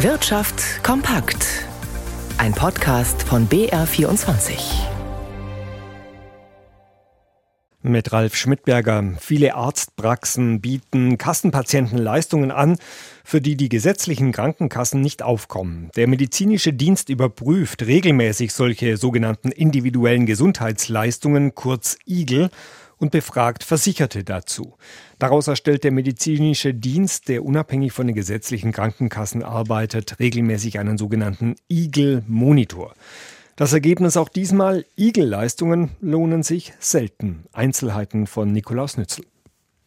Wirtschaft 0.00 0.84
kompakt. 0.84 1.64
Ein 2.36 2.52
Podcast 2.52 3.22
von 3.22 3.48
BR24. 3.48 4.58
Mit 7.80 8.12
Ralf 8.12 8.36
Schmidberger. 8.36 9.14
Viele 9.18 9.54
Arztpraxen 9.54 10.60
bieten 10.60 11.16
Kassenpatienten 11.16 11.96
Leistungen 11.96 12.50
an, 12.50 12.76
für 13.24 13.40
die 13.40 13.56
die 13.56 13.70
gesetzlichen 13.70 14.32
Krankenkassen 14.32 15.00
nicht 15.00 15.22
aufkommen. 15.22 15.90
Der 15.96 16.08
medizinische 16.08 16.74
Dienst 16.74 17.08
überprüft 17.08 17.86
regelmäßig 17.86 18.52
solche 18.52 18.98
sogenannten 18.98 19.50
individuellen 19.50 20.26
Gesundheitsleistungen, 20.26 21.54
kurz 21.54 21.96
IGEL, 22.04 22.50
und 22.98 23.10
befragt 23.10 23.64
Versicherte 23.64 24.24
dazu. 24.24 24.74
Daraus 25.18 25.48
erstellt 25.48 25.84
der 25.84 25.92
medizinische 25.92 26.74
Dienst, 26.74 27.28
der 27.28 27.44
unabhängig 27.44 27.92
von 27.92 28.06
den 28.06 28.16
gesetzlichen 28.16 28.72
Krankenkassen 28.72 29.42
arbeitet, 29.42 30.18
regelmäßig 30.18 30.78
einen 30.78 30.98
sogenannten 30.98 31.56
Igel-Monitor. 31.68 32.94
Das 33.56 33.72
Ergebnis 33.72 34.16
auch 34.16 34.28
diesmal, 34.28 34.84
Igel-Leistungen 34.98 35.90
lohnen 36.00 36.42
sich 36.42 36.74
selten. 36.78 37.44
Einzelheiten 37.52 38.26
von 38.26 38.52
Nikolaus 38.52 38.98
Nützel. 38.98 39.24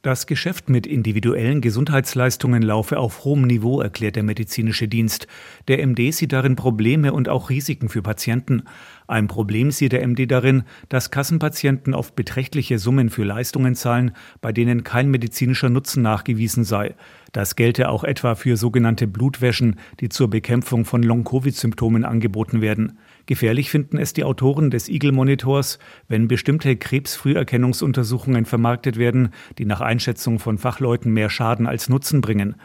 Das 0.02 0.28
Geschäft 0.28 0.70
mit 0.70 0.88
individuellen 0.88 1.60
Gesundheitsleistungen 1.60 2.62
laufe 2.62 2.98
auf 2.98 3.26
hohem 3.26 3.42
Niveau, 3.42 3.82
erklärt 3.82 4.16
der 4.16 4.24
medizinische 4.24 4.88
Dienst. 4.88 5.28
Der 5.68 5.86
MD 5.86 6.14
sieht 6.14 6.32
darin 6.32 6.56
Probleme 6.56 7.12
und 7.12 7.28
auch 7.28 7.50
Risiken 7.50 7.90
für 7.90 8.02
Patienten. 8.02 8.64
Ein 9.08 9.28
Problem 9.28 9.72
sieht 9.72 9.92
der 9.92 10.08
MD 10.08 10.26
darin, 10.26 10.64
dass 10.88 11.12
Kassenpatienten 11.12 11.94
oft 11.94 12.16
beträchtliche 12.16 12.80
Summen 12.80 13.10
für 13.10 13.26
Leistungen 13.26 13.76
zahlen, 13.76 14.14
bei 14.40 14.54
denen 14.54 14.86
kein 14.86 15.12
medizinischer 15.12 15.70
Nutzen 15.70 16.02
nachgewiesen 16.02 16.64
sei. 16.64 16.96
Das 17.32 17.56
gelte 17.56 17.90
auch 17.90 18.04
etwa 18.04 18.34
für 18.34 18.58
sogenannte 18.58 19.06
Blutwäschen, 19.06 19.76
die 20.00 20.10
zur 20.10 20.30
Bekämpfung 20.30 20.86
von 20.86 21.04
Long-Covid-Symptomen 21.04 22.04
angeboten 22.04 22.62
werden. 22.62 22.98
Gefährlich 23.28 23.70
finden 23.70 23.98
es 23.98 24.14
die 24.14 24.24
Autoren 24.24 24.72
des 24.72 24.90
Eagle-Monitors, 24.90 25.78
wenn 26.08 26.28
bestimmte 26.28 26.76
Krebsfrüherkennungsuntersuchungen 26.76 28.46
vermarktet 28.46 28.98
werden, 28.98 29.30
die 29.60 29.66
nach 29.66 29.82
Einschätzung 29.82 30.40
von 30.40 30.58
Fachleuten 30.58 31.14
mehr 31.14 31.30
Schaden 31.30 31.68
als 31.68 31.88
Nutzen 31.88 32.22
bringen. 32.22 32.56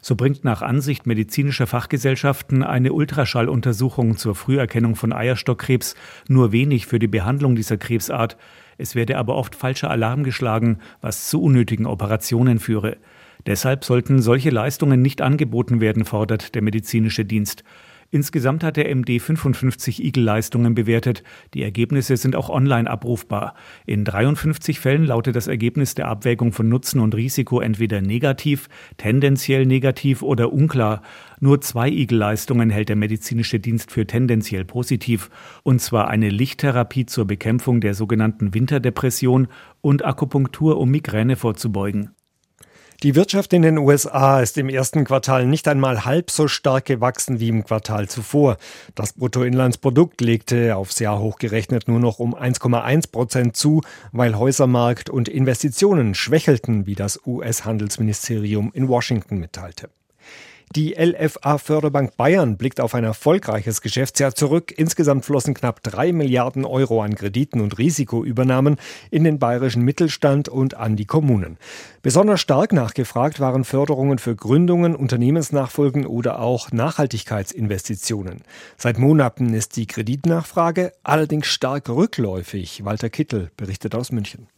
So 0.00 0.16
bringt 0.16 0.44
nach 0.44 0.60
Ansicht 0.60 1.06
medizinischer 1.06 1.66
Fachgesellschaften 1.66 2.62
eine 2.62 2.92
Ultraschalluntersuchung 2.92 4.18
zur 4.18 4.34
Früherkennung 4.34 4.96
von 4.96 5.12
Eierstockkrebs 5.14 5.94
nur 6.28 6.52
wenig 6.52 6.86
für 6.86 6.98
die 6.98 7.06
Behandlung 7.06 7.56
dieser 7.56 7.78
Krebsart. 7.78 8.36
Es 8.76 8.94
werde 8.94 9.16
aber 9.16 9.36
oft 9.36 9.54
falscher 9.54 9.90
Alarm 9.90 10.22
geschlagen, 10.22 10.78
was 11.00 11.28
zu 11.30 11.42
unnötigen 11.42 11.86
Operationen 11.86 12.58
führe. 12.58 12.98
Deshalb 13.46 13.84
sollten 13.84 14.22
solche 14.22 14.50
Leistungen 14.50 15.02
nicht 15.02 15.20
angeboten 15.20 15.80
werden, 15.80 16.04
fordert 16.04 16.54
der 16.54 16.62
medizinische 16.62 17.24
Dienst. 17.24 17.64
Insgesamt 18.14 18.62
hat 18.62 18.76
der 18.76 18.94
MD 18.94 19.18
55 19.18 20.04
Igel-Leistungen 20.04 20.76
bewertet. 20.76 21.24
Die 21.52 21.64
Ergebnisse 21.64 22.16
sind 22.16 22.36
auch 22.36 22.48
online 22.48 22.88
abrufbar. 22.88 23.54
In 23.86 24.04
53 24.04 24.78
Fällen 24.78 25.04
lautet 25.04 25.34
das 25.34 25.48
Ergebnis 25.48 25.96
der 25.96 26.06
Abwägung 26.06 26.52
von 26.52 26.68
Nutzen 26.68 27.00
und 27.00 27.16
Risiko 27.16 27.58
entweder 27.58 28.00
negativ, 28.00 28.68
tendenziell 28.98 29.66
negativ 29.66 30.22
oder 30.22 30.52
unklar. 30.52 31.02
Nur 31.40 31.60
zwei 31.60 31.88
Igel-Leistungen 31.88 32.70
hält 32.70 32.88
der 32.88 32.94
medizinische 32.94 33.58
Dienst 33.58 33.90
für 33.90 34.06
tendenziell 34.06 34.64
positiv, 34.64 35.28
und 35.64 35.80
zwar 35.80 36.06
eine 36.06 36.28
Lichttherapie 36.28 37.06
zur 37.06 37.26
Bekämpfung 37.26 37.80
der 37.80 37.94
sogenannten 37.94 38.54
Winterdepression 38.54 39.48
und 39.80 40.04
Akupunktur, 40.04 40.78
um 40.78 40.88
Migräne 40.90 41.34
vorzubeugen. 41.34 42.10
Die 43.04 43.14
Wirtschaft 43.14 43.52
in 43.52 43.60
den 43.60 43.76
USA 43.76 44.40
ist 44.40 44.56
im 44.56 44.70
ersten 44.70 45.04
Quartal 45.04 45.44
nicht 45.44 45.68
einmal 45.68 46.06
halb 46.06 46.30
so 46.30 46.48
stark 46.48 46.86
gewachsen 46.86 47.38
wie 47.38 47.50
im 47.50 47.62
Quartal 47.62 48.08
zuvor. 48.08 48.56
Das 48.94 49.12
Bruttoinlandsprodukt 49.12 50.22
legte 50.22 50.74
aufs 50.74 51.00
Jahr 51.00 51.18
hochgerechnet 51.18 51.86
nur 51.86 52.00
noch 52.00 52.18
um 52.18 52.34
1,1 52.34 53.12
Prozent 53.12 53.56
zu, 53.58 53.82
weil 54.12 54.38
Häusermarkt 54.38 55.10
und 55.10 55.28
Investitionen 55.28 56.14
schwächelten, 56.14 56.86
wie 56.86 56.94
das 56.94 57.20
US-Handelsministerium 57.26 58.70
in 58.72 58.88
Washington 58.88 59.36
mitteilte. 59.36 59.90
Die 60.76 60.94
LFA 60.94 61.58
Förderbank 61.58 62.16
Bayern 62.16 62.56
blickt 62.56 62.80
auf 62.80 62.96
ein 62.96 63.04
erfolgreiches 63.04 63.80
Geschäftsjahr 63.80 64.34
zurück. 64.34 64.74
Insgesamt 64.76 65.24
flossen 65.24 65.54
knapp 65.54 65.84
drei 65.84 66.12
Milliarden 66.12 66.64
Euro 66.64 67.00
an 67.00 67.14
Krediten 67.14 67.60
und 67.60 67.78
Risikoübernahmen 67.78 68.78
in 69.12 69.22
den 69.22 69.38
bayerischen 69.38 69.82
Mittelstand 69.82 70.48
und 70.48 70.74
an 70.74 70.96
die 70.96 71.04
Kommunen. 71.04 71.58
Besonders 72.02 72.40
stark 72.40 72.72
nachgefragt 72.72 73.38
waren 73.38 73.62
Förderungen 73.62 74.18
für 74.18 74.34
Gründungen, 74.34 74.96
Unternehmensnachfolgen 74.96 76.06
oder 76.06 76.40
auch 76.40 76.72
Nachhaltigkeitsinvestitionen. 76.72 78.42
Seit 78.76 78.98
Monaten 78.98 79.54
ist 79.54 79.76
die 79.76 79.86
Kreditnachfrage 79.86 80.92
allerdings 81.04 81.46
stark 81.46 81.88
rückläufig. 81.88 82.84
Walter 82.84 83.10
Kittel 83.10 83.52
berichtet 83.56 83.94
aus 83.94 84.10
München. 84.10 84.48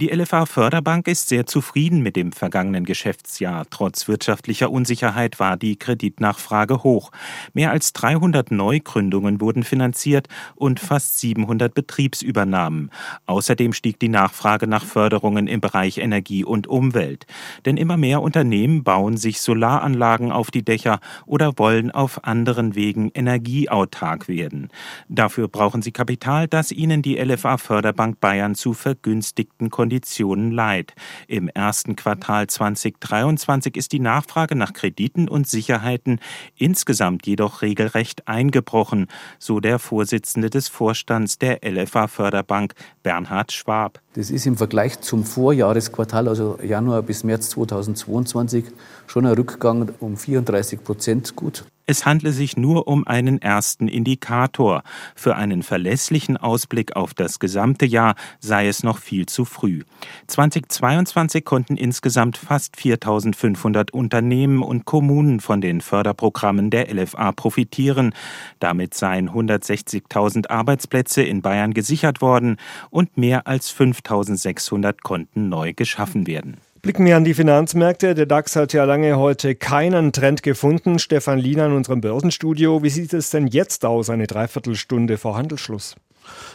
Die 0.00 0.08
LFA 0.08 0.46
Förderbank 0.46 1.08
ist 1.08 1.28
sehr 1.28 1.44
zufrieden 1.44 2.00
mit 2.00 2.16
dem 2.16 2.32
vergangenen 2.32 2.86
Geschäftsjahr. 2.86 3.66
Trotz 3.68 4.08
wirtschaftlicher 4.08 4.70
Unsicherheit 4.70 5.38
war 5.38 5.58
die 5.58 5.76
Kreditnachfrage 5.76 6.82
hoch. 6.82 7.10
Mehr 7.52 7.70
als 7.70 7.92
300 7.92 8.50
Neugründungen 8.50 9.42
wurden 9.42 9.62
finanziert 9.62 10.28
und 10.54 10.80
fast 10.80 11.20
700 11.20 11.74
Betriebsübernahmen. 11.74 12.90
Außerdem 13.26 13.74
stieg 13.74 13.98
die 14.00 14.08
Nachfrage 14.08 14.66
nach 14.66 14.86
Förderungen 14.86 15.46
im 15.46 15.60
Bereich 15.60 15.98
Energie 15.98 16.44
und 16.44 16.66
Umwelt. 16.66 17.26
Denn 17.66 17.76
immer 17.76 17.98
mehr 17.98 18.22
Unternehmen 18.22 18.82
bauen 18.82 19.18
sich 19.18 19.42
Solaranlagen 19.42 20.32
auf 20.32 20.50
die 20.50 20.64
Dächer 20.64 21.00
oder 21.26 21.58
wollen 21.58 21.90
auf 21.90 22.24
anderen 22.24 22.74
Wegen 22.74 23.10
energieautark 23.12 24.28
werden. 24.28 24.70
Dafür 25.10 25.48
brauchen 25.48 25.82
sie 25.82 25.92
Kapital, 25.92 26.48
das 26.48 26.72
ihnen 26.72 27.02
die 27.02 27.16
LFA 27.18 27.58
Förderbank 27.58 28.18
Bayern 28.18 28.54
zu 28.54 28.72
vergünstigten 28.72 29.68
Konditionen 29.68 29.89
Konditionen 29.90 30.52
leid. 30.52 30.94
Im 31.26 31.48
ersten 31.48 31.96
Quartal 31.96 32.46
2023 32.46 33.76
ist 33.76 33.90
die 33.90 33.98
Nachfrage 33.98 34.54
nach 34.54 34.72
Krediten 34.72 35.28
und 35.28 35.48
Sicherheiten 35.48 36.20
insgesamt 36.56 37.26
jedoch 37.26 37.60
regelrecht 37.60 38.28
eingebrochen, 38.28 39.08
so 39.40 39.58
der 39.58 39.80
Vorsitzende 39.80 40.48
des 40.48 40.68
Vorstands 40.68 41.38
der 41.38 41.68
LFA 41.68 42.06
Förderbank, 42.06 42.74
Bernhard 43.02 43.50
Schwab. 43.50 44.00
Das 44.14 44.30
ist 44.30 44.46
im 44.46 44.56
Vergleich 44.56 45.00
zum 45.00 45.24
Vorjahresquartal, 45.24 46.28
also 46.28 46.56
Januar 46.62 47.02
bis 47.02 47.24
März 47.24 47.50
2022, 47.50 48.66
schon 49.08 49.26
ein 49.26 49.34
Rückgang 49.34 49.90
um 49.98 50.16
34 50.16 50.84
Prozent 50.84 51.34
gut. 51.34 51.64
Es 51.90 52.06
handle 52.06 52.30
sich 52.30 52.56
nur 52.56 52.86
um 52.86 53.04
einen 53.04 53.42
ersten 53.42 53.88
Indikator. 53.88 54.84
Für 55.16 55.34
einen 55.34 55.64
verlässlichen 55.64 56.36
Ausblick 56.36 56.94
auf 56.94 57.14
das 57.14 57.40
gesamte 57.40 57.84
Jahr 57.84 58.14
sei 58.38 58.68
es 58.68 58.84
noch 58.84 58.98
viel 58.98 59.26
zu 59.26 59.44
früh. 59.44 59.82
2022 60.28 61.44
konnten 61.44 61.76
insgesamt 61.76 62.36
fast 62.36 62.76
4500 62.76 63.90
Unternehmen 63.90 64.62
und 64.62 64.84
Kommunen 64.84 65.40
von 65.40 65.60
den 65.60 65.80
Förderprogrammen 65.80 66.70
der 66.70 66.94
LFA 66.94 67.32
profitieren. 67.32 68.14
Damit 68.60 68.94
seien 68.94 69.28
160.000 69.28 70.48
Arbeitsplätze 70.48 71.24
in 71.24 71.42
Bayern 71.42 71.74
gesichert 71.74 72.20
worden 72.20 72.58
und 72.90 73.16
mehr 73.16 73.48
als 73.48 73.68
5600 73.70 75.02
konnten 75.02 75.48
neu 75.48 75.72
geschaffen 75.72 76.28
werden. 76.28 76.58
Blicken 76.82 77.04
wir 77.04 77.14
an 77.14 77.24
die 77.24 77.34
Finanzmärkte. 77.34 78.14
Der 78.14 78.24
DAX 78.24 78.56
hat 78.56 78.72
ja 78.72 78.84
lange 78.84 79.18
heute 79.18 79.54
keinen 79.54 80.12
Trend 80.12 80.42
gefunden. 80.42 80.98
Stefan 80.98 81.38
Liener 81.38 81.66
in 81.66 81.72
unserem 81.72 82.00
Börsenstudio. 82.00 82.82
Wie 82.82 82.88
sieht 82.88 83.12
es 83.12 83.28
denn 83.28 83.48
jetzt 83.48 83.84
aus, 83.84 84.08
eine 84.08 84.26
Dreiviertelstunde 84.26 85.18
vor 85.18 85.36
Handelsschluss? 85.36 85.96